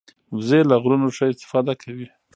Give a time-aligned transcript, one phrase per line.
[0.35, 2.07] وزې له غرونو ښه استفاده کوي